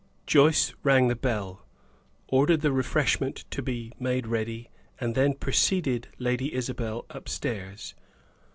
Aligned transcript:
Joyce 0.25 0.73
rang 0.81 1.09
the 1.09 1.15
bell, 1.15 1.63
ordered 2.27 2.61
the 2.61 2.71
refreshment 2.71 3.45
to 3.51 3.61
be 3.61 3.91
made 3.99 4.25
ready, 4.25 4.71
and 4.99 5.13
then 5.13 5.35
preceded 5.35 6.07
Lady 6.17 6.55
Isabel 6.55 7.05
upstairs. 7.11 7.93